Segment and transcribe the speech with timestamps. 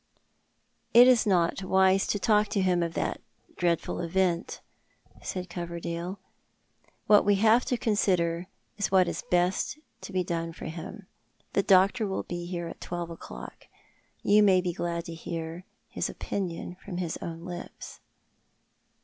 [0.95, 3.21] "It is not wise to talk to him of that
[3.55, 4.59] dreadful event,"
[5.21, 6.17] said Coverdale."
[7.05, 11.05] What we have to consider is what is best to bo done for him.
[11.53, 13.67] The doctor will be here at twelve o'clock.
[14.23, 17.99] You may be glad to hear his opinion from his own lijos."